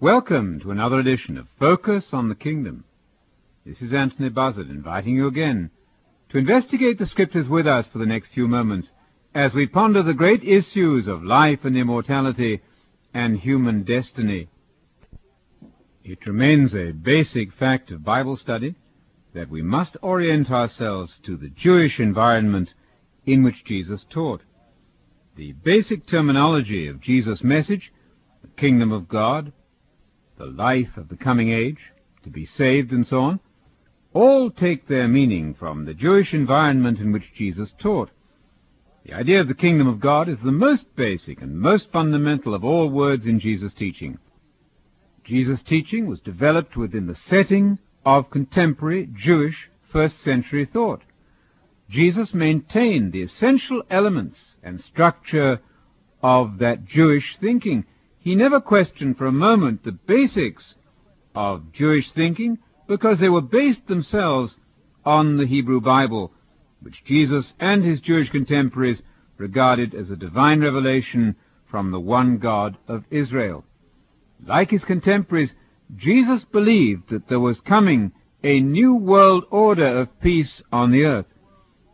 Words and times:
Welcome 0.00 0.60
to 0.60 0.70
another 0.70 1.00
edition 1.00 1.36
of 1.36 1.48
Focus 1.58 2.06
on 2.12 2.28
the 2.28 2.36
Kingdom. 2.36 2.84
This 3.66 3.82
is 3.82 3.92
Anthony 3.92 4.28
Buzzard 4.28 4.70
inviting 4.70 5.16
you 5.16 5.26
again 5.26 5.72
to 6.28 6.38
investigate 6.38 7.00
the 7.00 7.06
Scriptures 7.08 7.48
with 7.48 7.66
us 7.66 7.84
for 7.88 7.98
the 7.98 8.06
next 8.06 8.28
few 8.32 8.46
moments 8.46 8.90
as 9.34 9.52
we 9.52 9.66
ponder 9.66 10.04
the 10.04 10.14
great 10.14 10.44
issues 10.44 11.08
of 11.08 11.24
life 11.24 11.64
and 11.64 11.76
immortality 11.76 12.60
and 13.12 13.40
human 13.40 13.82
destiny. 13.82 14.46
It 16.04 16.24
remains 16.28 16.76
a 16.76 16.92
basic 16.92 17.52
fact 17.52 17.90
of 17.90 18.04
Bible 18.04 18.36
study 18.36 18.76
that 19.34 19.50
we 19.50 19.62
must 19.62 19.96
orient 20.00 20.48
ourselves 20.48 21.18
to 21.26 21.36
the 21.36 21.48
Jewish 21.48 21.98
environment 21.98 22.72
in 23.26 23.42
which 23.42 23.64
Jesus 23.64 24.06
taught. 24.08 24.42
The 25.34 25.54
basic 25.54 26.06
terminology 26.06 26.86
of 26.86 27.00
Jesus' 27.00 27.42
message, 27.42 27.92
the 28.42 28.60
kingdom 28.60 28.92
of 28.92 29.08
God, 29.08 29.52
the 30.38 30.46
life 30.46 30.96
of 30.96 31.08
the 31.08 31.16
coming 31.16 31.50
age, 31.50 31.78
to 32.24 32.30
be 32.30 32.46
saved, 32.56 32.92
and 32.92 33.06
so 33.06 33.18
on, 33.20 33.40
all 34.14 34.50
take 34.50 34.88
their 34.88 35.08
meaning 35.08 35.54
from 35.54 35.84
the 35.84 35.94
Jewish 35.94 36.32
environment 36.32 36.98
in 36.98 37.12
which 37.12 37.34
Jesus 37.36 37.70
taught. 37.78 38.10
The 39.04 39.14
idea 39.14 39.40
of 39.40 39.48
the 39.48 39.54
kingdom 39.54 39.86
of 39.86 40.00
God 40.00 40.28
is 40.28 40.38
the 40.42 40.52
most 40.52 40.84
basic 40.96 41.40
and 41.40 41.58
most 41.58 41.88
fundamental 41.92 42.54
of 42.54 42.64
all 42.64 42.88
words 42.88 43.26
in 43.26 43.40
Jesus' 43.40 43.74
teaching. 43.74 44.18
Jesus' 45.24 45.62
teaching 45.62 46.06
was 46.06 46.20
developed 46.20 46.76
within 46.76 47.06
the 47.06 47.16
setting 47.28 47.78
of 48.04 48.30
contemporary 48.30 49.08
Jewish 49.14 49.68
first 49.92 50.22
century 50.22 50.68
thought. 50.70 51.02
Jesus 51.90 52.34
maintained 52.34 53.12
the 53.12 53.22
essential 53.22 53.82
elements 53.90 54.36
and 54.62 54.80
structure 54.80 55.60
of 56.22 56.58
that 56.58 56.86
Jewish 56.86 57.36
thinking 57.40 57.84
he 58.28 58.34
never 58.34 58.60
questioned 58.60 59.16
for 59.16 59.24
a 59.24 59.32
moment 59.32 59.82
the 59.84 59.90
basics 59.92 60.74
of 61.34 61.72
Jewish 61.72 62.12
thinking 62.12 62.58
because 62.86 63.18
they 63.18 63.30
were 63.30 63.40
based 63.40 63.86
themselves 63.86 64.54
on 65.02 65.38
the 65.38 65.46
Hebrew 65.46 65.80
Bible, 65.80 66.30
which 66.82 67.02
Jesus 67.06 67.46
and 67.58 67.82
his 67.82 68.02
Jewish 68.02 68.28
contemporaries 68.28 69.00
regarded 69.38 69.94
as 69.94 70.10
a 70.10 70.16
divine 70.16 70.60
revelation 70.60 71.36
from 71.70 71.90
the 71.90 71.98
one 71.98 72.36
God 72.36 72.76
of 72.86 73.04
Israel. 73.10 73.64
Like 74.46 74.72
his 74.72 74.84
contemporaries, 74.84 75.52
Jesus 75.96 76.44
believed 76.44 77.08
that 77.08 77.30
there 77.30 77.40
was 77.40 77.58
coming 77.62 78.12
a 78.44 78.60
new 78.60 78.94
world 78.94 79.44
order 79.50 80.00
of 80.00 80.20
peace 80.20 80.60
on 80.70 80.90
the 80.90 81.04
earth. 81.04 81.26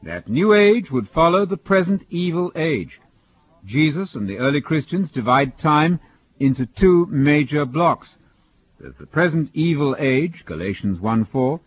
That 0.03 0.29
new 0.29 0.53
age 0.53 0.91
would 0.91 1.09
follow 1.15 1.47
the 1.47 1.57
present 1.57 2.03
evil 2.11 2.51
age. 2.57 2.99
Jesus 3.65 4.17
and 4.17 4.29
the 4.29 4.39
early 4.39 4.61
Christians 4.61 5.13
divide 5.13 5.61
time 5.61 6.01
into 6.39 6.67
two 6.67 7.07
major 7.11 7.65
blocks. 7.65 8.09
There's 8.81 8.95
the 8.99 9.07
present 9.07 9.51
evil 9.55 9.97
age, 9.99 10.45
Galatians 10.47 10.99
1:4, 10.99 11.61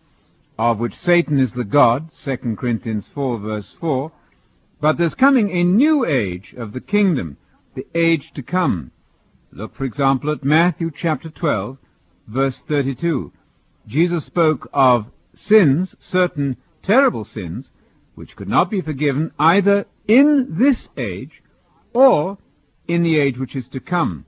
of 0.58 0.78
which 0.78 0.94
Satan 1.04 1.38
is 1.38 1.52
the 1.52 1.64
God, 1.64 2.10
2 2.24 2.56
Corinthians 2.56 3.08
4 3.14 3.38
verse 3.38 3.72
4, 3.80 4.12
but 4.80 4.98
there's 4.98 5.14
coming 5.14 5.50
a 5.50 5.64
new 5.64 6.04
age 6.04 6.54
of 6.56 6.72
the 6.72 6.80
kingdom, 6.80 7.36
the 7.74 7.86
age 7.94 8.32
to 8.34 8.42
come. 8.42 8.90
Look, 9.50 9.74
for 9.74 9.84
example, 9.84 10.30
at 10.30 10.44
Matthew 10.44 10.90
chapter 10.94 11.30
12, 11.30 11.78
verse 12.26 12.56
32. 12.68 13.32
Jesus 13.86 14.24
spoke 14.24 14.68
of 14.72 15.06
sins, 15.34 15.94
certain 16.00 16.56
terrible 16.82 17.24
sins, 17.24 17.68
which 18.14 18.36
could 18.36 18.48
not 18.48 18.70
be 18.70 18.82
forgiven 18.82 19.30
either 19.38 19.86
in 20.06 20.56
this 20.58 20.88
age 20.96 21.42
or 21.92 22.38
in 22.86 23.02
the 23.02 23.18
age 23.18 23.38
which 23.38 23.56
is 23.56 23.68
to 23.68 23.80
come. 23.80 24.26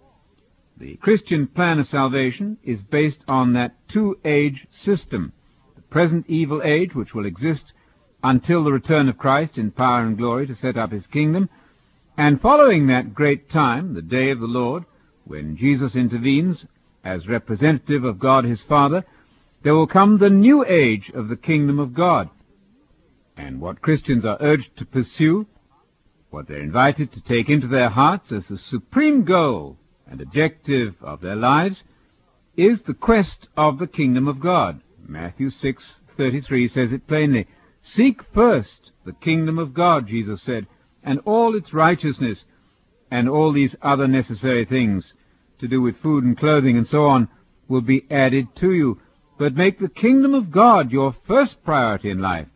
The 0.80 0.96
Christian 0.96 1.46
plan 1.46 1.78
of 1.78 1.88
salvation 1.88 2.56
is 2.64 2.80
based 2.80 3.18
on 3.28 3.52
that 3.52 3.74
two-age 3.90 4.66
system. 4.82 5.34
The 5.76 5.82
present 5.82 6.24
evil 6.26 6.62
age, 6.64 6.94
which 6.94 7.12
will 7.12 7.26
exist 7.26 7.64
until 8.24 8.64
the 8.64 8.72
return 8.72 9.06
of 9.06 9.18
Christ 9.18 9.58
in 9.58 9.72
power 9.72 10.06
and 10.06 10.16
glory 10.16 10.46
to 10.46 10.54
set 10.54 10.78
up 10.78 10.90
his 10.90 11.06
kingdom, 11.08 11.50
and 12.16 12.40
following 12.40 12.86
that 12.86 13.14
great 13.14 13.50
time, 13.50 13.92
the 13.92 14.00
day 14.00 14.30
of 14.30 14.40
the 14.40 14.46
Lord, 14.46 14.86
when 15.24 15.54
Jesus 15.54 15.94
intervenes 15.94 16.64
as 17.04 17.28
representative 17.28 18.02
of 18.02 18.18
God 18.18 18.46
his 18.46 18.60
Father, 18.66 19.04
there 19.62 19.74
will 19.74 19.86
come 19.86 20.16
the 20.16 20.30
new 20.30 20.64
age 20.64 21.10
of 21.14 21.28
the 21.28 21.36
kingdom 21.36 21.78
of 21.78 21.92
God. 21.92 22.30
And 23.36 23.60
what 23.60 23.82
Christians 23.82 24.24
are 24.24 24.38
urged 24.40 24.78
to 24.78 24.86
pursue, 24.86 25.46
what 26.30 26.48
they're 26.48 26.62
invited 26.62 27.12
to 27.12 27.20
take 27.20 27.50
into 27.50 27.68
their 27.68 27.90
hearts 27.90 28.32
as 28.32 28.44
the 28.48 28.58
supreme 28.70 29.24
goal 29.24 29.76
and 30.10 30.20
objective 30.20 30.94
of 31.00 31.20
their 31.20 31.36
lives 31.36 31.82
is 32.56 32.80
the 32.82 32.94
quest 32.94 33.48
of 33.56 33.78
the 33.78 33.86
kingdom 33.86 34.28
of 34.28 34.40
God. 34.40 34.80
Matthew 35.06 35.50
6:33 35.50 36.68
says 36.68 36.92
it 36.92 37.06
plainly. 37.06 37.46
Seek 37.82 38.22
first 38.34 38.90
the 39.04 39.12
kingdom 39.12 39.58
of 39.58 39.72
God, 39.72 40.06
Jesus 40.06 40.42
said, 40.42 40.66
and 41.02 41.20
all 41.24 41.54
its 41.56 41.72
righteousness 41.72 42.44
and 43.10 43.28
all 43.28 43.52
these 43.52 43.74
other 43.82 44.06
necessary 44.06 44.64
things 44.64 45.14
to 45.58 45.68
do 45.68 45.80
with 45.80 45.96
food 45.98 46.24
and 46.24 46.38
clothing 46.38 46.76
and 46.76 46.86
so 46.86 47.06
on 47.06 47.28
will 47.68 47.80
be 47.80 48.04
added 48.10 48.48
to 48.56 48.72
you. 48.72 49.00
But 49.38 49.54
make 49.54 49.78
the 49.78 49.88
kingdom 49.88 50.34
of 50.34 50.50
God 50.50 50.92
your 50.92 51.14
first 51.26 51.62
priority 51.64 52.10
in 52.10 52.20
life. 52.20 52.48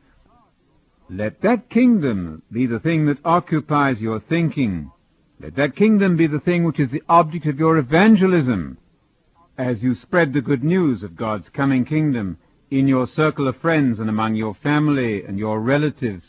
Let 1.09 1.41
that 1.43 1.71
kingdom 1.71 2.43
be 2.51 2.67
the 2.67 2.81
thing 2.81 3.07
that 3.07 3.25
occupies 3.25 4.01
your 4.01 4.21
thinking, 4.21 4.91
let 5.41 5.57
that 5.57 5.77
kingdom 5.77 6.17
be 6.17 6.27
the 6.27 6.41
thing 6.41 6.65
which 6.65 6.79
is 6.79 6.91
the 6.91 7.03
object 7.09 7.47
of 7.47 7.59
your 7.59 7.77
evangelism 7.77 8.79
as 9.59 9.83
you 9.83 9.95
spread 9.95 10.33
the 10.33 10.41
good 10.41 10.65
news 10.65 11.03
of 11.03 11.17
God's 11.17 11.49
coming 11.55 11.85
kingdom 11.85 12.39
in 12.71 12.89
your 12.89 13.07
circle 13.07 13.49
of 13.49 13.57
friends 13.59 13.99
and 13.99 14.09
among 14.09 14.35
your 14.35 14.55
family 14.63 15.23
and 15.25 15.39
your 15.39 15.61
relatives. 15.61 16.25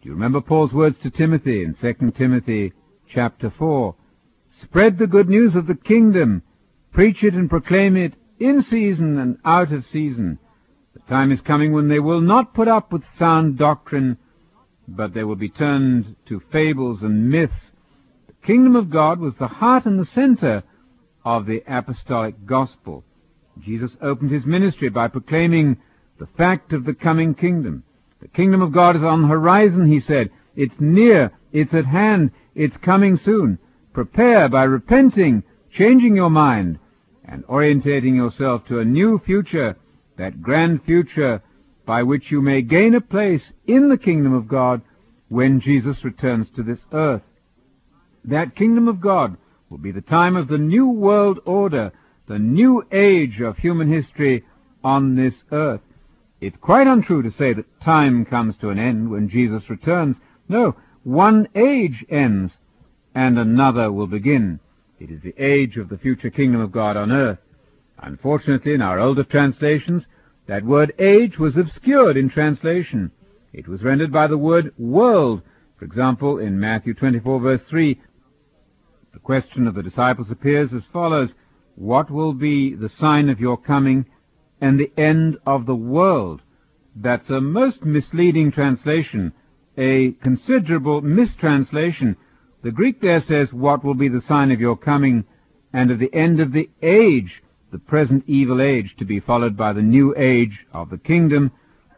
Do 0.00 0.08
you 0.08 0.12
remember 0.12 0.40
Paul's 0.40 0.72
words 0.72 0.96
to 1.02 1.10
Timothy 1.10 1.62
in 1.64 1.74
2 1.74 2.12
Timothy 2.12 2.72
chapter 3.08 3.52
4? 3.56 3.94
Spread 4.62 4.98
the 4.98 5.06
good 5.06 5.28
news 5.28 5.54
of 5.56 5.66
the 5.66 5.74
kingdom, 5.74 6.42
preach 6.92 7.22
it 7.22 7.34
and 7.34 7.50
proclaim 7.50 7.96
it 7.96 8.14
in 8.38 8.62
season 8.62 9.18
and 9.18 9.38
out 9.44 9.72
of 9.72 9.84
season. 9.86 10.38
The 10.94 11.00
time 11.00 11.32
is 11.32 11.40
coming 11.40 11.72
when 11.72 11.88
they 11.88 12.00
will 12.00 12.20
not 12.20 12.54
put 12.54 12.68
up 12.68 12.92
with 12.92 13.02
sound 13.18 13.58
doctrine, 13.58 14.16
but 14.86 15.12
they 15.12 15.24
will 15.24 15.36
be 15.36 15.48
turned 15.48 16.16
to 16.26 16.42
fables 16.52 17.02
and 17.02 17.30
myths 17.30 17.72
kingdom 18.44 18.76
of 18.76 18.90
God 18.90 19.20
was 19.20 19.34
the 19.38 19.48
heart 19.48 19.86
and 19.86 19.98
the 19.98 20.06
center 20.06 20.62
of 21.24 21.46
the 21.46 21.62
apostolic 21.66 22.46
gospel. 22.46 23.04
Jesus 23.60 23.96
opened 24.02 24.30
his 24.30 24.44
ministry 24.44 24.88
by 24.88 25.08
proclaiming 25.08 25.78
the 26.18 26.28
fact 26.36 26.72
of 26.72 26.84
the 26.84 26.94
coming 26.94 27.34
kingdom. 27.34 27.84
The 28.20 28.28
kingdom 28.28 28.62
of 28.62 28.72
God 28.72 28.96
is 28.96 29.02
on 29.02 29.22
the 29.22 29.28
horizon, 29.28 29.90
he 29.90 30.00
said. 30.00 30.30
It's 30.56 30.74
near, 30.78 31.32
it's 31.52 31.74
at 31.74 31.86
hand, 31.86 32.30
it's 32.54 32.76
coming 32.78 33.16
soon. 33.16 33.58
Prepare 33.92 34.48
by 34.48 34.64
repenting, 34.64 35.42
changing 35.70 36.16
your 36.16 36.30
mind, 36.30 36.78
and 37.24 37.44
orientating 37.46 38.14
yourself 38.14 38.66
to 38.66 38.80
a 38.80 38.84
new 38.84 39.18
future, 39.24 39.76
that 40.18 40.42
grand 40.42 40.84
future 40.84 41.42
by 41.86 42.02
which 42.02 42.30
you 42.30 42.40
may 42.40 42.62
gain 42.62 42.94
a 42.94 43.00
place 43.00 43.44
in 43.66 43.88
the 43.88 43.98
kingdom 43.98 44.32
of 44.32 44.48
God 44.48 44.82
when 45.28 45.60
Jesus 45.60 46.04
returns 46.04 46.48
to 46.56 46.62
this 46.62 46.78
earth. 46.92 47.22
That 48.24 48.56
kingdom 48.56 48.88
of 48.88 49.00
God 49.00 49.36
will 49.68 49.78
be 49.78 49.92
the 49.92 50.00
time 50.00 50.36
of 50.36 50.48
the 50.48 50.58
new 50.58 50.88
world 50.88 51.40
order, 51.44 51.92
the 52.26 52.38
new 52.38 52.84
age 52.90 53.40
of 53.40 53.58
human 53.58 53.92
history 53.92 54.44
on 54.82 55.14
this 55.14 55.44
earth. 55.52 55.80
It's 56.40 56.56
quite 56.58 56.86
untrue 56.86 57.22
to 57.22 57.30
say 57.30 57.52
that 57.52 57.80
time 57.80 58.24
comes 58.24 58.56
to 58.58 58.70
an 58.70 58.78
end 58.78 59.10
when 59.10 59.28
Jesus 59.28 59.68
returns. 59.70 60.16
No, 60.48 60.76
one 61.02 61.48
age 61.54 62.04
ends 62.08 62.56
and 63.14 63.38
another 63.38 63.92
will 63.92 64.06
begin. 64.06 64.60
It 64.98 65.10
is 65.10 65.20
the 65.22 65.34
age 65.38 65.76
of 65.76 65.88
the 65.88 65.98
future 65.98 66.30
kingdom 66.30 66.60
of 66.60 66.72
God 66.72 66.96
on 66.96 67.12
earth. 67.12 67.38
Unfortunately, 67.98 68.74
in 68.74 68.82
our 68.82 68.98
older 68.98 69.24
translations, 69.24 70.06
that 70.46 70.64
word 70.64 70.92
age 70.98 71.38
was 71.38 71.56
obscured 71.56 72.16
in 72.16 72.28
translation. 72.28 73.10
It 73.52 73.68
was 73.68 73.82
rendered 73.82 74.12
by 74.12 74.26
the 74.26 74.38
word 74.38 74.74
world. 74.78 75.42
For 75.78 75.84
example, 75.84 76.38
in 76.38 76.60
Matthew 76.60 76.94
24 76.94 77.40
verse 77.40 77.62
3, 77.64 78.00
the 79.14 79.20
question 79.20 79.68
of 79.68 79.76
the 79.76 79.82
disciples 79.82 80.28
appears 80.28 80.74
as 80.74 80.88
follows, 80.92 81.32
What 81.76 82.10
will 82.10 82.32
be 82.34 82.74
the 82.74 82.88
sign 82.88 83.28
of 83.28 83.38
your 83.38 83.56
coming 83.56 84.06
and 84.60 84.78
the 84.78 84.90
end 85.00 85.38
of 85.46 85.66
the 85.66 85.76
world? 85.76 86.42
That's 86.96 87.30
a 87.30 87.40
most 87.40 87.84
misleading 87.84 88.50
translation, 88.50 89.32
a 89.78 90.12
considerable 90.20 91.00
mistranslation. 91.00 92.16
The 92.62 92.72
Greek 92.72 93.00
there 93.00 93.22
says, 93.22 93.52
What 93.52 93.84
will 93.84 93.94
be 93.94 94.08
the 94.08 94.20
sign 94.20 94.50
of 94.50 94.60
your 94.60 94.76
coming 94.76 95.24
and 95.72 95.92
of 95.92 96.00
the 96.00 96.12
end 96.12 96.40
of 96.40 96.52
the 96.52 96.68
age, 96.82 97.40
the 97.70 97.78
present 97.78 98.24
evil 98.26 98.60
age, 98.60 98.96
to 98.98 99.04
be 99.04 99.20
followed 99.20 99.56
by 99.56 99.72
the 99.72 99.82
new 99.82 100.12
age 100.16 100.66
of 100.72 100.90
the 100.90 100.98
kingdom, 100.98 101.52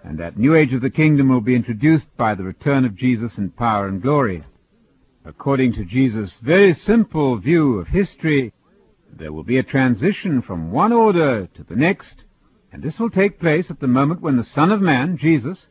and 0.05 0.19
that 0.19 0.39
new 0.39 0.55
age 0.55 0.75
of 0.75 0.83
the 0.83 0.91
kingdom 0.91 1.31
will 1.31 1.41
be 1.41 1.57
introduced 1.57 2.15
by 2.19 2.35
the 2.35 2.45
return 2.45 2.85
of 2.85 2.95
Jesus 2.95 3.39
in 3.39 3.51
power 3.51 3.89
and 3.89 4.03
glory. 4.03 4.45
According 5.27 5.73
to 5.73 5.85
Jesus' 5.85 6.33
very 6.41 6.73
simple 6.73 7.37
view 7.37 7.81
of 7.81 7.89
history, 7.89 8.53
There 9.19 9.33
will 9.33 9.45
be 9.45 9.59
a 9.59 9.63
transition 9.63 10.43
from 10.43 10.71
one 10.71 10.93
order 10.93 11.47
to 11.47 11.65
the 11.65 11.75
next, 11.75 12.23
and 12.71 12.83
this 12.83 12.99
will 12.99 13.11
take 13.11 13.41
place 13.41 13.71
at 13.71 13.81
the 13.81 13.89
moment 13.89 14.21
when 14.21 14.37
the 14.37 14.45
Son 14.45 14.71
of 14.71 14.81
Man, 14.81 15.17
Jesus, 15.17 15.67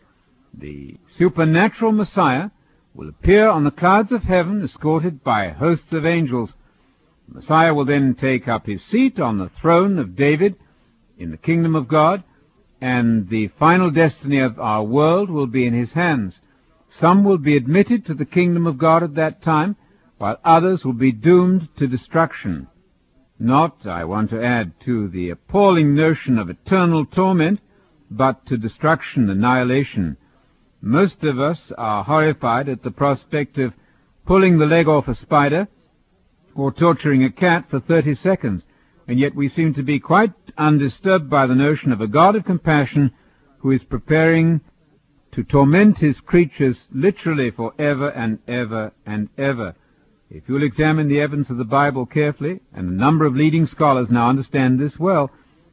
the 0.54 0.98
supernatural 1.18 1.92
Messiah, 1.92 2.50
will 2.94 3.08
appear 3.08 3.48
on 3.48 3.64
the 3.64 3.72
clouds 3.72 4.12
of 4.12 4.24
heaven 4.24 4.64
escorted 4.64 5.24
by 5.24 5.50
hosts 5.50 5.94
of 5.94 6.06
angels. 6.06 6.50
The 7.28 7.36
Messiah 7.36 7.74
will 7.74 7.86
then 7.86 8.16
take 8.16 8.48
up 8.48 8.66
his 8.66 8.84
seat 8.84 9.20
on 9.20 9.38
the 9.38 9.50
throne 9.62 10.00
of 10.00 10.16
David 10.16 10.56
in 11.18 11.32
the 11.32 11.38
kingdom 11.38 11.76
of 11.76 11.88
God, 11.88 12.24
and 12.82 13.30
the 13.30 13.50
final 13.60 13.92
destiny 13.92 14.40
of 14.40 14.60
our 14.60 14.84
world 14.84 15.30
will 15.30 15.48
be 15.48 15.66
in 15.66 15.74
his 15.74 15.92
hands. 15.92 16.40
Some 17.00 17.24
will 17.24 17.38
be 17.38 17.58
admitted 17.58 18.06
to 18.06 18.14
the 18.14 18.26
kingdom 18.26 18.66
of 18.66 18.78
God 18.78 19.04
at 19.04 19.16
that 19.16 19.42
time, 19.42 19.76
while 20.18 20.38
others 20.46 20.86
will 20.86 20.94
be 20.94 21.12
doomed 21.12 21.68
to 21.78 21.88
destruction. 21.88 22.68
Not, 23.38 23.86
I 23.86 24.06
want 24.06 24.30
to 24.30 24.42
add, 24.42 24.74
to 24.86 25.10
the 25.10 25.30
appalling 25.30 25.94
notion 25.94 26.40
of 26.40 26.50
eternal 26.50 27.06
torment, 27.06 27.60
but 28.10 28.46
to 28.46 28.58
destruction, 28.58 29.30
annihilation. 29.30 30.16
Most 30.82 31.24
of 31.24 31.40
us 31.40 31.60
are 31.78 32.04
horrified 32.04 32.70
at 32.70 32.84
the 32.84 32.92
prospect 32.92 33.58
of 33.58 33.74
pulling 34.26 34.58
the 34.58 34.66
leg 34.66 34.88
off 34.88 35.08
a 35.10 35.16
spider 35.16 35.68
or 36.56 36.72
torturing 36.72 37.24
a 37.24 37.32
cat 37.32 37.66
for 37.70 37.82
30 37.82 38.16
seconds, 38.16 38.64
and 39.08 39.20
yet 39.20 39.36
we 39.36 39.50
seem 39.50 39.74
to 39.74 39.84
be 39.84 40.00
quite 40.00 40.34
undisturbed 40.58 41.30
by 41.30 41.46
the 41.46 41.56
notion 41.56 41.92
of 41.92 42.00
a 42.00 42.08
God 42.08 42.38
of 42.38 42.46
compassion 42.46 43.12
who 43.58 43.72
is 43.72 43.84
preparing 43.84 44.62
to 45.36 45.44
torment 45.44 45.98
his 45.98 46.18
creatures 46.22 46.88
literally 46.94 47.52
for 47.52 47.74
ever 47.78 48.10
and 48.10 48.40
ever 48.48 48.94
and 49.06 49.28
ever. 49.38 49.76
If 50.30 50.44
you'll 50.48 50.64
examine 50.64 51.10
the 51.10 51.20
evidence 51.20 51.50
of 51.50 51.58
the 51.58 51.66
Bible 51.66 52.06
carefully, 52.06 52.62
and 52.74 52.90
a 52.90 52.94
number 52.94 53.26
of 53.26 53.36
leading 53.36 53.68
scholars 53.68 54.08
now 54.10 54.30
understand 54.30 54.80
this 54.80 54.98
well, 54.98 55.30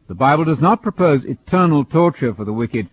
the 0.09 0.15
Bible 0.15 0.45
does 0.45 0.61
not 0.61 0.83
propose 0.83 1.25
eternal 1.25 1.85
torture 1.85 2.35
for 2.35 2.45
the 2.45 2.53
wicked, 2.53 2.91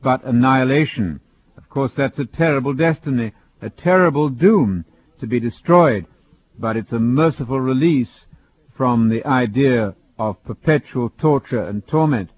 but 0.00 0.24
annihilation. 0.24 1.20
Of 1.56 1.68
course, 1.68 1.92
that's 1.96 2.20
a 2.20 2.24
terrible 2.24 2.72
destiny, 2.72 3.32
a 3.60 3.68
terrible 3.68 4.28
doom 4.28 4.84
to 5.20 5.26
be 5.26 5.40
destroyed, 5.40 6.06
but 6.56 6.76
it's 6.76 6.92
a 6.92 7.00
merciful 7.00 7.60
release 7.60 8.26
from 8.76 9.08
the 9.08 9.24
idea 9.26 9.94
of 10.18 10.42
perpetual 10.44 11.10
torture 11.20 11.64
and 11.64 11.86
torment. 11.88 12.30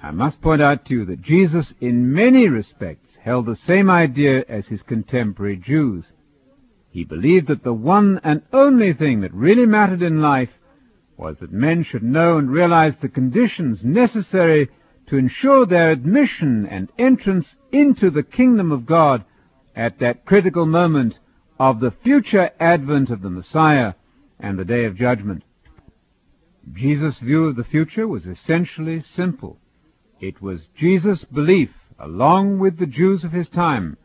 I 0.00 0.12
must 0.12 0.40
point 0.40 0.62
out 0.62 0.84
to 0.86 0.94
you 0.94 1.04
that 1.06 1.22
Jesus, 1.22 1.74
in 1.80 2.12
many 2.12 2.48
respects, 2.48 3.16
held 3.20 3.46
the 3.46 3.56
same 3.56 3.90
idea 3.90 4.44
as 4.48 4.68
his 4.68 4.82
contemporary 4.82 5.56
Jews. 5.56 6.06
He 6.90 7.04
believed 7.04 7.48
that 7.48 7.64
the 7.64 7.72
one 7.72 8.20
and 8.22 8.42
only 8.52 8.92
thing 8.92 9.20
that 9.20 9.34
really 9.34 9.66
mattered 9.66 10.02
in 10.02 10.22
life 10.22 10.50
was 11.16 11.38
that 11.38 11.52
men 11.52 11.82
should 11.82 12.04
know 12.04 12.38
and 12.38 12.48
realize 12.48 12.96
the 12.96 13.08
conditions 13.08 13.82
necessary 13.82 14.70
to 15.08 15.16
ensure 15.16 15.66
their 15.66 15.90
admission 15.90 16.64
and 16.66 16.92
entrance 16.96 17.56
into 17.72 18.08
the 18.10 18.22
kingdom 18.22 18.70
of 18.70 18.86
God 18.86 19.24
at 19.74 19.98
that 19.98 20.24
critical 20.24 20.64
moment 20.64 21.18
of 21.58 21.80
the 21.80 21.90
future 21.90 22.50
advent 22.60 23.10
of 23.10 23.20
the 23.20 23.30
Messiah 23.30 23.94
and 24.38 24.58
the 24.58 24.64
day 24.64 24.84
of 24.84 24.96
judgment. 24.96 25.42
Jesus' 26.72 27.18
view 27.18 27.46
of 27.46 27.56
the 27.56 27.64
future 27.64 28.06
was 28.06 28.26
essentially 28.26 29.00
simple. 29.00 29.58
It 30.20 30.42
was 30.42 30.66
Jesus' 30.76 31.24
belief, 31.24 31.70
along 31.98 32.58
with 32.58 32.78
the 32.78 32.86
Jews 32.86 33.24
of 33.24 33.32
his 33.32 33.48
time, 33.48 33.96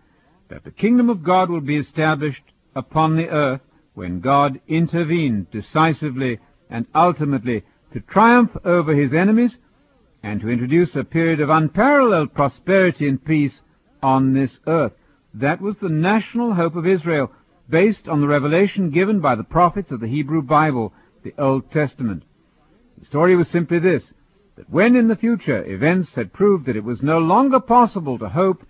that 0.49 0.63
the 0.63 0.71
kingdom 0.71 1.09
of 1.09 1.23
God 1.23 1.49
will 1.49 1.61
be 1.61 1.77
established 1.77 2.43
upon 2.75 3.15
the 3.15 3.29
earth 3.29 3.61
when 3.93 4.19
God 4.19 4.59
intervened 4.67 5.49
decisively 5.51 6.39
and 6.69 6.85
ultimately 6.93 7.63
to 7.93 7.99
triumph 7.99 8.51
over 8.63 8.93
his 8.95 9.13
enemies 9.13 9.57
and 10.23 10.39
to 10.41 10.49
introduce 10.49 10.95
a 10.95 11.03
period 11.03 11.39
of 11.39 11.49
unparalleled 11.49 12.33
prosperity 12.33 13.07
and 13.07 13.23
peace 13.23 13.61
on 14.01 14.33
this 14.33 14.59
earth. 14.67 14.93
That 15.33 15.61
was 15.61 15.77
the 15.77 15.89
national 15.89 16.53
hope 16.53 16.75
of 16.75 16.87
Israel, 16.87 17.31
based 17.69 18.07
on 18.07 18.21
the 18.21 18.27
revelation 18.27 18.91
given 18.91 19.19
by 19.19 19.35
the 19.35 19.43
prophets 19.43 19.91
of 19.91 19.99
the 19.99 20.07
Hebrew 20.07 20.41
Bible, 20.41 20.93
the 21.23 21.33
Old 21.37 21.71
Testament. 21.71 22.23
The 22.99 23.05
story 23.05 23.35
was 23.35 23.47
simply 23.47 23.79
this, 23.79 24.13
that 24.55 24.69
when 24.69 24.95
in 24.95 25.07
the 25.07 25.15
future 25.15 25.63
events 25.65 26.13
had 26.15 26.33
proved 26.33 26.65
that 26.65 26.75
it 26.75 26.83
was 26.83 27.01
no 27.01 27.17
longer 27.17 27.59
possible 27.59 28.19
to 28.19 28.29
hope 28.29 28.63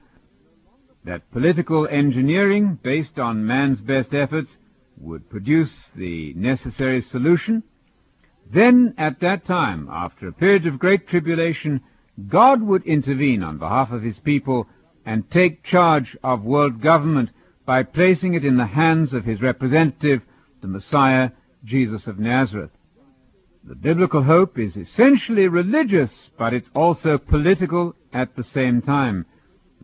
that 1.03 1.29
political 1.31 1.87
engineering 1.87 2.79
based 2.81 3.19
on 3.19 3.45
man's 3.45 3.81
best 3.81 4.13
efforts 4.13 4.55
would 4.97 5.29
produce 5.29 5.71
the 5.95 6.33
necessary 6.35 7.01
solution, 7.01 7.63
then 8.51 8.93
at 8.97 9.19
that 9.19 9.45
time, 9.45 9.89
after 9.91 10.27
a 10.27 10.33
period 10.33 10.65
of 10.67 10.79
great 10.79 11.07
tribulation, 11.07 11.81
God 12.29 12.61
would 12.61 12.83
intervene 12.85 13.43
on 13.43 13.57
behalf 13.57 13.91
of 13.91 14.03
his 14.03 14.19
people 14.19 14.67
and 15.05 15.29
take 15.31 15.63
charge 15.63 16.15
of 16.23 16.43
world 16.43 16.81
government 16.81 17.29
by 17.65 17.83
placing 17.83 18.33
it 18.33 18.45
in 18.45 18.57
the 18.57 18.65
hands 18.65 19.13
of 19.13 19.25
his 19.25 19.41
representative, 19.41 20.21
the 20.61 20.67
Messiah, 20.67 21.31
Jesus 21.65 22.07
of 22.07 22.19
Nazareth. 22.19 22.71
The 23.65 23.75
biblical 23.75 24.23
hope 24.23 24.59
is 24.59 24.75
essentially 24.75 25.47
religious, 25.47 26.11
but 26.37 26.53
it's 26.53 26.69
also 26.75 27.17
political 27.17 27.95
at 28.11 28.35
the 28.35 28.43
same 28.43 28.81
time. 28.81 29.25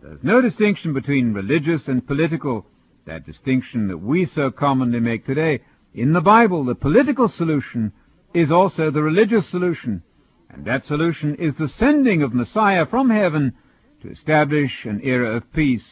There's 0.01 0.23
no 0.23 0.41
distinction 0.41 0.91
between 0.91 1.33
religious 1.33 1.87
and 1.87 2.05
political, 2.05 2.65
that 3.05 3.25
distinction 3.25 3.87
that 3.87 3.99
we 3.99 4.25
so 4.25 4.51
commonly 4.51 4.99
make 4.99 5.25
today. 5.25 5.61
In 5.93 6.11
the 6.11 6.19
Bible, 6.19 6.65
the 6.65 6.75
political 6.75 7.29
solution 7.29 7.93
is 8.33 8.51
also 8.51 8.91
the 8.91 9.01
religious 9.01 9.47
solution, 9.49 10.03
and 10.49 10.65
that 10.65 10.85
solution 10.85 11.35
is 11.35 11.55
the 11.55 11.69
sending 11.69 12.21
of 12.21 12.33
Messiah 12.33 12.85
from 12.85 13.09
heaven 13.09 13.53
to 14.01 14.11
establish 14.11 14.83
an 14.83 14.99
era 15.03 15.37
of 15.37 15.53
peace 15.53 15.85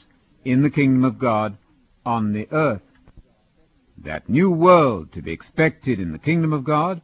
in 0.44 0.62
the 0.62 0.70
kingdom 0.70 1.06
of 1.06 1.20
God 1.20 1.58
on 2.06 2.34
the 2.34 2.50
earth. 2.52 2.82
That 4.04 4.28
new 4.28 4.52
world 4.52 5.14
to 5.14 5.22
be 5.22 5.32
expected 5.32 6.02
in 6.02 6.12
the 6.12 6.20
kingdom 6.20 6.52
of 6.52 6.66
God 6.66 7.02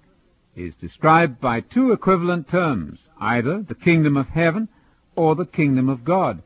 is 0.55 0.75
described 0.75 1.41
by 1.41 1.61
two 1.61 1.91
equivalent 1.91 2.49
terms, 2.49 2.99
either 3.19 3.61
the 3.61 3.75
kingdom 3.75 4.17
of 4.17 4.27
heaven 4.27 4.67
or 5.15 5.35
the 5.35 5.45
kingdom 5.45 5.89
of 5.89 6.03
God. 6.03 6.41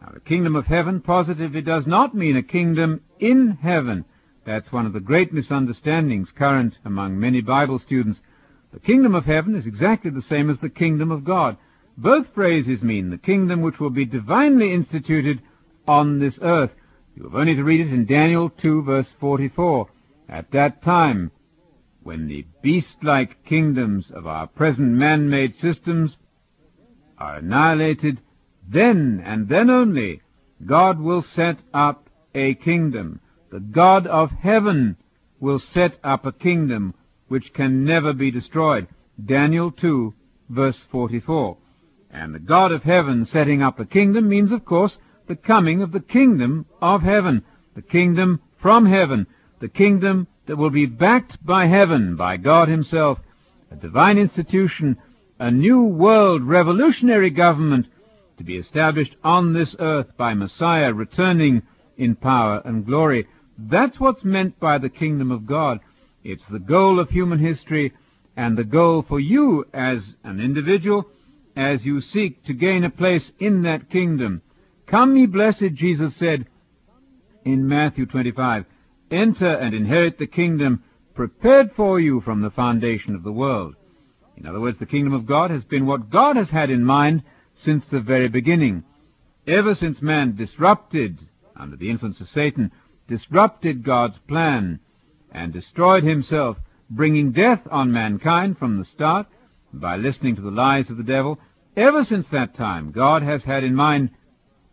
Now, 0.00 0.10
the 0.12 0.20
kingdom 0.20 0.56
of 0.56 0.66
heaven 0.66 1.00
positively 1.00 1.62
does 1.62 1.86
not 1.86 2.14
mean 2.14 2.36
a 2.36 2.42
kingdom 2.42 3.02
in 3.20 3.58
heaven. 3.62 4.04
That's 4.44 4.72
one 4.72 4.86
of 4.86 4.92
the 4.92 5.00
great 5.00 5.32
misunderstandings 5.32 6.30
current 6.36 6.74
among 6.84 7.20
many 7.20 7.40
Bible 7.40 7.78
students. 7.78 8.20
The 8.72 8.80
kingdom 8.80 9.14
of 9.14 9.26
heaven 9.26 9.54
is 9.54 9.66
exactly 9.66 10.10
the 10.10 10.22
same 10.22 10.50
as 10.50 10.58
the 10.58 10.68
kingdom 10.68 11.12
of 11.12 11.24
God. 11.24 11.56
Both 11.96 12.34
phrases 12.34 12.82
mean 12.82 13.10
the 13.10 13.18
kingdom 13.18 13.60
which 13.60 13.78
will 13.78 13.90
be 13.90 14.04
divinely 14.04 14.72
instituted 14.72 15.40
on 15.86 16.18
this 16.18 16.38
earth. 16.42 16.70
You 17.14 17.24
have 17.24 17.34
only 17.34 17.54
to 17.54 17.62
read 17.62 17.80
it 17.80 17.92
in 17.92 18.06
Daniel 18.06 18.50
2 18.50 18.82
verse 18.82 19.12
44. 19.20 19.88
At 20.28 20.50
that 20.52 20.82
time, 20.82 21.30
when 22.04 22.26
the 22.26 22.44
beast-like 22.62 23.44
kingdoms 23.44 24.06
of 24.14 24.26
our 24.26 24.46
present 24.46 24.90
man-made 24.90 25.54
systems 25.56 26.16
are 27.18 27.36
annihilated, 27.36 28.20
then 28.68 29.22
and 29.24 29.48
then 29.48 29.70
only 29.70 30.20
God 30.66 31.00
will 31.00 31.22
set 31.22 31.58
up 31.72 32.08
a 32.34 32.54
kingdom. 32.54 33.20
The 33.50 33.60
God 33.60 34.06
of 34.06 34.30
heaven 34.30 34.96
will 35.40 35.60
set 35.74 35.98
up 36.02 36.24
a 36.24 36.32
kingdom 36.32 36.94
which 37.28 37.52
can 37.54 37.84
never 37.84 38.12
be 38.12 38.30
destroyed. 38.30 38.88
Daniel 39.24 39.70
2 39.70 40.14
verse 40.48 40.78
44. 40.90 41.56
And 42.10 42.34
the 42.34 42.38
God 42.38 42.72
of 42.72 42.82
heaven 42.82 43.26
setting 43.30 43.62
up 43.62 43.80
a 43.80 43.86
kingdom 43.86 44.28
means, 44.28 44.52
of 44.52 44.64
course, 44.64 44.92
the 45.28 45.36
coming 45.36 45.82
of 45.82 45.92
the 45.92 46.00
kingdom 46.00 46.66
of 46.80 47.02
heaven, 47.02 47.42
the 47.74 47.82
kingdom 47.82 48.40
from 48.60 48.86
heaven, 48.86 49.26
the 49.60 49.68
kingdom 49.68 50.26
that 50.46 50.56
will 50.56 50.70
be 50.70 50.86
backed 50.86 51.44
by 51.44 51.66
heaven, 51.66 52.16
by 52.16 52.36
God 52.36 52.68
himself, 52.68 53.18
a 53.70 53.76
divine 53.76 54.18
institution, 54.18 54.96
a 55.38 55.50
new 55.50 55.82
world 55.82 56.42
revolutionary 56.42 57.30
government 57.30 57.86
to 58.38 58.44
be 58.44 58.56
established 58.56 59.14
on 59.22 59.52
this 59.52 59.74
earth 59.78 60.06
by 60.16 60.34
Messiah 60.34 60.92
returning 60.92 61.62
in 61.96 62.16
power 62.16 62.60
and 62.64 62.86
glory. 62.86 63.26
That's 63.58 64.00
what's 64.00 64.24
meant 64.24 64.58
by 64.58 64.78
the 64.78 64.88
kingdom 64.88 65.30
of 65.30 65.46
God. 65.46 65.78
It's 66.24 66.44
the 66.50 66.58
goal 66.58 66.98
of 66.98 67.10
human 67.10 67.38
history 67.38 67.92
and 68.36 68.56
the 68.56 68.64
goal 68.64 69.04
for 69.06 69.20
you 69.20 69.66
as 69.72 69.98
an 70.24 70.40
individual 70.40 71.06
as 71.56 71.84
you 71.84 72.00
seek 72.00 72.44
to 72.44 72.54
gain 72.54 72.84
a 72.84 72.90
place 72.90 73.30
in 73.38 73.62
that 73.62 73.90
kingdom. 73.90 74.42
Come 74.86 75.16
ye 75.16 75.26
blessed, 75.26 75.74
Jesus 75.74 76.14
said 76.18 76.46
in 77.44 77.68
Matthew 77.68 78.06
25, 78.06 78.64
enter 79.12 79.52
and 79.52 79.74
inherit 79.74 80.18
the 80.18 80.26
kingdom 80.26 80.82
prepared 81.14 81.70
for 81.76 82.00
you 82.00 82.20
from 82.20 82.40
the 82.40 82.50
foundation 82.50 83.14
of 83.14 83.22
the 83.22 83.32
world. 83.32 83.76
In 84.36 84.46
other 84.46 84.60
words, 84.60 84.78
the 84.78 84.86
kingdom 84.86 85.12
of 85.12 85.26
God 85.26 85.50
has 85.50 85.62
been 85.64 85.86
what 85.86 86.10
God 86.10 86.36
has 86.36 86.48
had 86.48 86.70
in 86.70 86.84
mind 86.84 87.22
since 87.64 87.84
the 87.90 88.00
very 88.00 88.28
beginning. 88.28 88.84
Ever 89.46 89.74
since 89.74 90.00
man 90.00 90.36
disrupted, 90.36 91.18
under 91.56 91.76
the 91.76 91.90
influence 91.90 92.20
of 92.20 92.28
Satan, 92.30 92.70
disrupted 93.08 93.84
God's 93.84 94.16
plan 94.26 94.80
and 95.30 95.52
destroyed 95.52 96.04
himself, 96.04 96.56
bringing 96.88 97.32
death 97.32 97.60
on 97.70 97.92
mankind 97.92 98.58
from 98.58 98.78
the 98.78 98.84
start 98.84 99.26
by 99.72 99.96
listening 99.96 100.36
to 100.36 100.42
the 100.42 100.50
lies 100.50 100.90
of 100.90 100.96
the 100.96 101.02
devil, 101.02 101.38
ever 101.76 102.04
since 102.04 102.26
that 102.32 102.54
time, 102.56 102.92
God 102.92 103.22
has 103.22 103.42
had 103.42 103.64
in 103.64 103.74
mind 103.74 104.10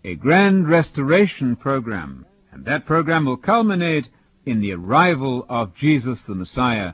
a 0.04 0.16
grand 0.16 0.70
restoration 0.70 1.56
program, 1.56 2.26
and 2.52 2.66
that 2.66 2.86
program 2.86 3.26
will 3.26 3.38
culminate 3.38 4.06
in 4.46 4.62
the 4.62 4.74
arrival 4.74 5.46
of 5.50 5.76
Jesus 5.76 6.20
the 6.28 6.36
Messiah 6.36 6.94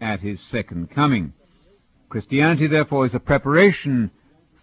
at 0.00 0.20
his 0.20 0.40
second 0.50 0.90
coming. 0.90 1.32
Christianity, 2.08 2.66
therefore, 2.66 3.06
is 3.06 3.14
a 3.14 3.20
preparation 3.20 4.10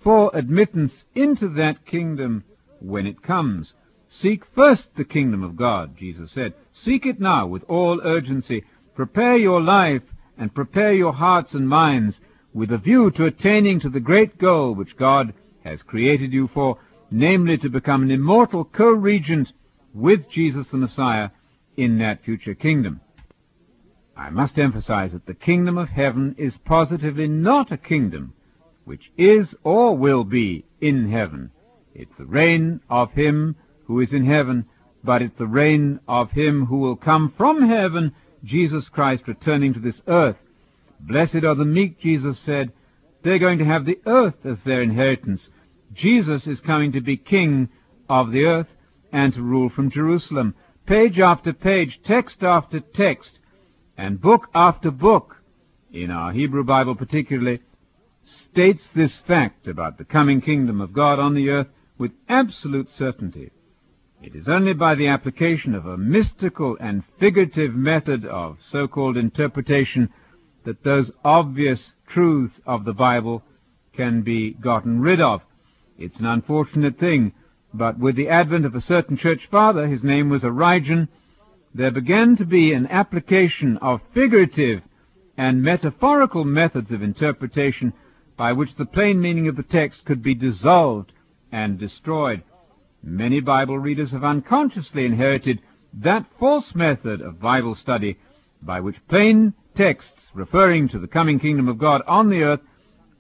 for 0.04 0.32
admittance 0.34 0.94
into 1.16 1.50
that 1.56 1.86
kingdom 1.86 2.44
when 2.80 3.06
it 3.06 3.22
comes. 3.22 3.74
Seek 4.22 4.44
first 4.56 4.88
the 4.98 5.04
kingdom 5.04 5.44
of 5.44 5.56
God, 5.56 5.98
Jesus 5.98 6.32
said. 6.34 6.54
Seek 6.84 7.06
it 7.06 7.20
now 7.20 7.48
with 7.48 7.64
all 7.68 8.02
urgency. 8.04 8.64
Prepare 8.96 9.38
your 9.38 9.62
life 9.62 10.02
and 10.38 10.54
prepare 10.54 10.94
your 10.94 11.14
hearts 11.14 11.54
and 11.54 11.68
minds 11.68 12.16
with 12.54 12.72
a 12.72 12.78
view 12.78 13.12
to 13.12 13.26
attaining 13.26 13.80
to 13.80 13.90
the 13.90 14.00
great 14.00 14.38
goal 14.38 14.74
which 14.74 14.98
God 14.98 15.34
has 15.64 15.82
created 15.84 16.34
you 16.34 16.50
for, 16.54 16.78
namely 17.10 17.58
to 17.60 17.70
become 17.70 18.04
an 18.04 18.12
immortal 18.12 18.66
co-regent 18.66 19.48
with 19.94 20.30
Jesus 20.30 20.66
the 20.72 20.78
Messiah 20.78 21.30
in 21.82 21.98
that 21.98 22.24
future 22.24 22.54
kingdom. 22.54 23.02
I 24.16 24.30
must 24.30 24.60
emphasize 24.60 25.14
that 25.14 25.26
the 25.26 25.34
kingdom 25.34 25.80
of 25.80 25.90
heaven 25.90 26.36
is 26.38 26.54
positively 26.64 27.28
not 27.28 27.72
a 27.72 27.78
kingdom 27.78 28.34
which 28.86 29.12
is 29.18 29.48
or 29.64 29.98
will 29.98 30.24
be 30.24 30.66
in 30.80 31.12
heaven. 31.12 31.50
It's 31.96 32.12
the 32.20 32.26
reign 32.26 32.82
of 32.90 33.12
him 33.14 33.56
who 33.86 34.00
is 34.00 34.12
in 34.12 34.26
heaven, 34.26 34.66
but 35.04 35.24
it's 35.24 35.38
the 35.40 35.48
reign 35.48 36.00
of 36.08 36.30
him 36.32 36.68
who 36.68 36.78
will 36.78 36.96
come 36.96 37.34
from 37.36 37.68
heaven, 37.68 38.14
Jesus 38.44 38.86
Christ 38.90 39.24
returning 39.28 39.74
to 39.74 39.80
this 39.80 40.00
earth. 40.08 40.38
Blessed 41.00 41.44
are 41.44 41.56
the 41.56 41.66
meek, 41.66 42.00
Jesus 42.00 42.38
said. 42.46 42.72
They're 43.24 43.40
going 43.40 43.60
to 43.60 43.66
have 43.66 43.86
the 43.86 44.00
earth 44.06 44.46
as 44.46 44.58
their 44.66 44.84
inheritance. 44.84 45.42
Jesus 45.94 46.46
is 46.46 46.60
coming 46.60 46.92
to 46.92 47.02
be 47.02 47.18
king 47.18 47.70
of 48.08 48.32
the 48.32 48.46
earth 48.46 48.68
and 49.12 49.34
to 49.34 49.42
rule 49.42 49.70
from 49.70 49.92
Jerusalem. 49.92 50.54
Page 50.86 51.20
after 51.20 51.54
page, 51.54 52.00
text 52.06 52.44
after 52.44 52.80
text, 52.80 53.32
and 53.98 54.20
book 54.20 54.48
after 54.54 54.92
book, 54.92 55.38
in 55.94 56.10
our 56.10 56.32
Hebrew 56.32 56.64
Bible 56.64 56.96
particularly, 56.96 57.62
states 58.50 58.82
this 58.96 59.12
fact 59.28 59.68
about 59.68 59.98
the 59.98 60.04
coming 60.06 60.42
kingdom 60.42 60.82
of 60.82 60.94
God 60.94 61.20
on 61.20 61.34
the 61.34 61.50
earth 61.50 61.68
with 61.98 62.12
absolute 62.28 62.90
certainty. 62.98 63.52
It 64.22 64.36
is 64.36 64.48
only 64.48 64.74
by 64.74 64.96
the 64.96 65.08
application 65.08 65.76
of 65.76 65.86
a 65.86 65.98
mystical 65.98 66.78
and 66.80 67.04
figurative 67.20 67.74
method 67.74 68.26
of 68.26 68.58
so-called 68.72 69.18
interpretation 69.18 70.10
that 70.66 70.84
those 70.84 71.12
obvious 71.24 71.80
truths 72.08 72.60
of 72.66 72.86
the 72.86 72.94
Bible 72.94 73.44
can 73.96 74.22
be 74.22 74.52
gotten 74.52 75.02
rid 75.02 75.22
of. 75.22 75.42
It's 75.98 76.20
an 76.20 76.26
unfortunate 76.26 77.00
thing, 77.00 77.34
but 77.74 77.98
with 77.98 78.16
the 78.16 78.30
advent 78.30 78.66
of 78.66 78.76
a 78.76 78.82
certain 78.82 79.18
church 79.18 79.42
father, 79.50 79.88
his 79.88 80.04
name 80.04 80.30
was 80.30 80.44
Origen, 80.44 81.08
there 81.74 81.92
began 81.92 82.36
to 82.38 82.46
be 82.46 82.74
an 82.74 82.88
application 82.88 83.78
of 83.78 84.02
figurative 84.14 84.82
and 85.38 85.64
metaphorical 85.64 86.44
methods 86.44 86.92
of 86.92 87.02
interpretation 87.02 87.94
by 88.38 88.52
which 88.52 88.76
the 88.78 88.86
plain 88.86 89.22
meaning 89.22 89.48
of 89.48 89.56
the 89.56 89.64
text 89.64 90.04
could 90.06 90.22
be 90.22 90.36
dissolved 90.36 91.12
and 91.52 91.80
destroyed. 91.80 92.44
Many 93.04 93.40
Bible 93.40 93.80
readers 93.80 94.12
have 94.12 94.24
unconsciously 94.24 95.06
inherited 95.06 95.62
that 95.94 96.26
false 96.40 96.76
method 96.76 97.22
of 97.22 97.40
Bible 97.40 97.76
study 97.76 98.18
by 98.62 98.80
which 98.80 98.96
plain 99.10 99.54
texts 99.76 100.12
referring 100.34 100.90
to 100.90 101.00
the 101.00 101.08
coming 101.08 101.40
kingdom 101.40 101.68
of 101.68 101.78
God 101.78 102.02
on 102.08 102.30
the 102.30 102.44
earth 102.44 102.60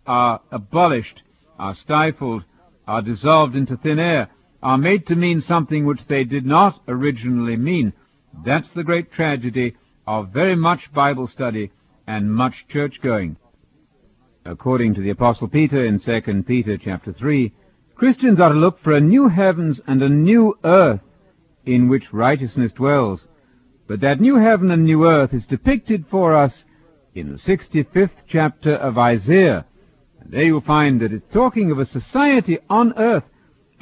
are 0.06 0.42
abolished, 0.52 1.22
are 1.58 1.76
stifled, 1.76 2.44
are 2.88 3.02
dissolved 3.02 3.56
into 3.56 3.78
thin 3.78 4.00
air, 4.00 4.30
are 4.64 4.78
made 4.78 5.08
to 5.08 5.16
mean 5.16 5.42
something 5.42 5.86
which 5.86 6.02
they 6.08 6.24
did 6.24 6.46
not 6.46 6.82
originally 6.88 7.58
mean. 7.58 7.94
That's 8.46 8.70
the 8.76 8.84
great 8.84 9.12
tragedy 9.12 9.76
of 10.08 10.30
very 10.30 10.56
much 10.56 10.94
Bible 10.94 11.28
study 11.28 11.72
and 12.08 12.34
much 12.34 12.54
church 12.70 13.00
going. 13.02 13.38
According 14.46 14.96
to 14.96 15.02
the 15.02 15.12
Apostle 15.12 15.48
Peter 15.48 15.86
in 15.86 16.00
2 16.00 16.44
Peter 16.44 16.78
chapter 16.78 17.14
3, 17.14 17.54
Christians 17.96 18.40
are 18.40 18.52
to 18.52 18.60
look 18.60 18.82
for 18.84 18.94
a 18.94 19.02
new 19.02 19.30
heavens 19.30 19.80
and 19.86 20.02
a 20.02 20.10
new 20.10 20.58
earth 20.64 21.02
in 21.66 21.88
which 21.88 22.12
righteousness 22.12 22.72
dwells. 22.72 23.22
But 23.88 24.02
that 24.02 24.20
new 24.20 24.38
heaven 24.38 24.72
and 24.72 24.84
new 24.84 25.06
earth 25.06 25.34
is 25.34 25.46
depicted 25.46 26.06
for 26.10 26.36
us 26.36 26.64
in 27.14 27.32
the 27.32 27.38
65th 27.38 28.24
chapter 28.28 28.76
of 28.76 28.98
Isaiah. 28.98 29.66
And 30.20 30.32
there 30.32 30.44
you'll 30.44 30.62
find 30.62 31.02
that 31.02 31.14
it's 31.14 31.28
talking 31.32 31.72
of 31.72 31.80
a 31.80 31.86
society 31.86 32.58
on 32.70 32.94
earth, 32.98 33.26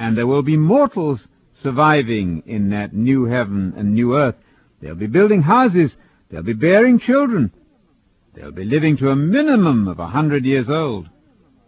and 0.00 0.16
there 0.16 0.26
will 0.26 0.42
be 0.42 0.56
mortals 0.56 1.28
surviving 1.62 2.42
in 2.46 2.70
that 2.70 2.92
new 2.92 3.26
heaven 3.26 3.74
and 3.76 3.94
new 3.94 4.16
earth. 4.16 4.34
They'll 4.80 4.94
be 4.96 5.06
building 5.06 5.42
houses, 5.42 5.92
they'll 6.30 6.42
be 6.42 6.54
bearing 6.54 6.98
children, 6.98 7.52
They'll 8.34 8.52
be 8.52 8.64
living 8.64 8.96
to 8.98 9.10
a 9.10 9.16
minimum 9.16 9.88
of 9.88 9.98
a 9.98 10.06
hundred 10.06 10.44
years 10.44 10.70
old, 10.70 11.08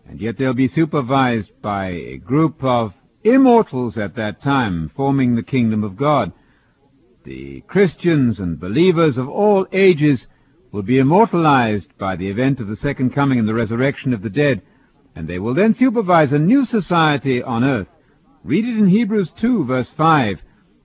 and 0.08 0.20
yet 0.20 0.38
they'll 0.38 0.54
be 0.54 0.68
supervised 0.68 1.50
by 1.60 1.88
a 1.88 2.18
group 2.18 2.62
of 2.62 2.92
immortals 3.24 3.98
at 3.98 4.14
that 4.16 4.42
time, 4.42 4.90
forming 4.94 5.34
the 5.34 5.42
kingdom 5.42 5.82
of 5.82 5.96
God. 5.96 6.32
The 7.24 7.62
Christians 7.66 8.38
and 8.38 8.60
believers 8.60 9.18
of 9.18 9.28
all 9.28 9.66
ages 9.72 10.24
will 10.70 10.82
be 10.82 10.98
immortalized 10.98 11.88
by 11.98 12.14
the 12.16 12.28
event 12.28 12.60
of 12.60 12.68
the 12.68 12.76
second 12.76 13.12
coming 13.12 13.40
and 13.40 13.48
the 13.48 13.54
resurrection 13.54 14.14
of 14.14 14.22
the 14.22 14.30
dead, 14.30 14.62
and 15.16 15.28
they 15.28 15.40
will 15.40 15.54
then 15.54 15.74
supervise 15.74 16.32
a 16.32 16.38
new 16.38 16.64
society 16.64 17.42
on 17.42 17.64
earth. 17.64 17.88
Read 18.44 18.64
it 18.64 18.76
in 18.76 18.88
Hebrews 18.88 19.30
2 19.40 19.66
verse 19.66 19.88
5. 19.96 20.40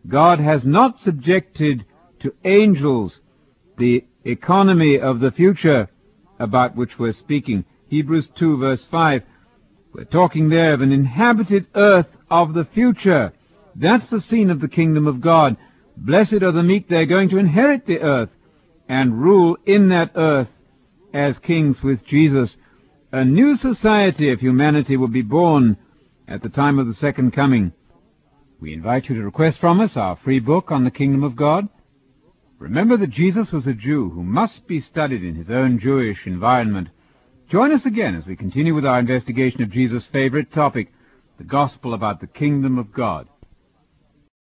God 0.07 0.39
has 0.39 0.61
not 0.63 0.99
subjected 1.03 1.85
to 2.21 2.33
angels 2.45 3.17
the 3.77 4.05
economy 4.25 4.99
of 4.99 5.19
the 5.19 5.31
future 5.31 5.89
about 6.39 6.75
which 6.75 6.91
we're 6.99 7.13
speaking. 7.13 7.65
Hebrews 7.89 8.29
2 8.37 8.57
verse 8.57 8.81
5. 8.91 9.23
We're 9.93 10.03
talking 10.03 10.49
there 10.49 10.73
of 10.73 10.81
an 10.81 10.91
inhabited 10.91 11.65
earth 11.73 12.05
of 12.29 12.53
the 12.53 12.67
future. 12.75 13.33
That's 13.75 14.07
the 14.09 14.21
scene 14.21 14.51
of 14.51 14.61
the 14.61 14.67
kingdom 14.67 15.07
of 15.07 15.21
God. 15.21 15.57
Blessed 15.95 16.43
are 16.43 16.51
the 16.51 16.61
meek, 16.61 16.87
they're 16.87 17.07
going 17.07 17.29
to 17.29 17.39
inherit 17.39 17.87
the 17.87 18.01
earth 18.01 18.29
and 18.87 19.19
rule 19.19 19.57
in 19.65 19.89
that 19.89 20.11
earth 20.15 20.47
as 21.11 21.39
kings 21.39 21.77
with 21.83 22.05
Jesus. 22.05 22.55
A 23.11 23.25
new 23.25 23.57
society 23.57 24.31
of 24.31 24.39
humanity 24.39 24.95
will 24.95 25.07
be 25.07 25.23
born 25.23 25.77
at 26.27 26.41
the 26.41 26.49
time 26.49 26.79
of 26.79 26.87
the 26.87 26.93
second 26.95 27.31
coming. 27.31 27.71
We 28.59 28.73
invite 28.73 29.07
you 29.07 29.15
to 29.15 29.23
request 29.23 29.59
from 29.59 29.79
us 29.79 29.95
our 29.95 30.17
free 30.23 30.39
book 30.39 30.71
on 30.71 30.83
the 30.83 30.91
kingdom 30.91 31.23
of 31.23 31.35
God. 31.35 31.69
Remember 32.59 32.97
that 32.97 33.11
Jesus 33.11 33.51
was 33.51 33.67
a 33.67 33.73
Jew 33.73 34.09
who 34.09 34.23
must 34.23 34.67
be 34.67 34.81
studied 34.81 35.23
in 35.23 35.35
his 35.35 35.49
own 35.49 35.79
Jewish 35.79 36.17
environment. 36.25 36.89
Join 37.49 37.71
us 37.71 37.85
again 37.85 38.15
as 38.15 38.25
we 38.25 38.35
continue 38.35 38.73
with 38.73 38.85
our 38.85 38.99
investigation 38.99 39.61
of 39.61 39.71
Jesus' 39.71 40.03
favorite 40.11 40.51
topic, 40.51 40.91
the 41.37 41.43
gospel 41.43 41.93
about 41.93 42.19
the 42.19 42.27
kingdom 42.27 42.77
of 42.77 42.91
God. 42.91 43.29